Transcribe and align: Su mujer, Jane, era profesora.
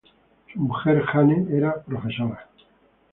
Su 0.51 0.59
mujer, 0.59 1.03
Jane, 1.05 1.45
era 1.55 1.79
profesora. 1.83 2.49